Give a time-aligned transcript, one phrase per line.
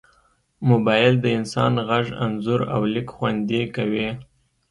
[0.69, 4.09] موبایل د انسان غږ، انځور، او لیک خوندي کوي.